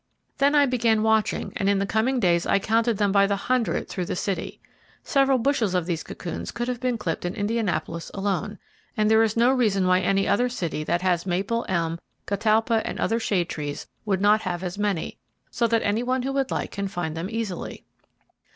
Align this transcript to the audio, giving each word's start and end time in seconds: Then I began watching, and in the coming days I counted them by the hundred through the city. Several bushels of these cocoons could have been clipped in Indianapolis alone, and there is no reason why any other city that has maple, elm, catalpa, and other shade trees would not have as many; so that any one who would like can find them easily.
Then 0.39 0.55
I 0.55 0.65
began 0.65 1.03
watching, 1.03 1.53
and 1.57 1.69
in 1.69 1.77
the 1.77 1.85
coming 1.85 2.19
days 2.19 2.47
I 2.47 2.57
counted 2.57 2.97
them 2.97 3.11
by 3.11 3.27
the 3.27 3.35
hundred 3.35 3.87
through 3.87 4.05
the 4.05 4.15
city. 4.15 4.59
Several 5.03 5.37
bushels 5.37 5.75
of 5.75 5.85
these 5.85 6.01
cocoons 6.01 6.49
could 6.49 6.67
have 6.67 6.79
been 6.79 6.97
clipped 6.97 7.23
in 7.23 7.35
Indianapolis 7.35 8.09
alone, 8.15 8.57
and 8.97 9.11
there 9.11 9.21
is 9.21 9.37
no 9.37 9.51
reason 9.51 9.85
why 9.85 9.99
any 9.99 10.27
other 10.27 10.49
city 10.49 10.83
that 10.85 11.03
has 11.03 11.27
maple, 11.27 11.67
elm, 11.69 11.99
catalpa, 12.25 12.81
and 12.83 12.99
other 12.99 13.19
shade 13.19 13.47
trees 13.47 13.85
would 14.03 14.21
not 14.21 14.41
have 14.41 14.63
as 14.63 14.75
many; 14.75 15.19
so 15.51 15.67
that 15.67 15.83
any 15.83 16.01
one 16.01 16.23
who 16.23 16.33
would 16.33 16.49
like 16.49 16.71
can 16.71 16.87
find 16.87 17.15
them 17.15 17.29
easily. 17.29 17.85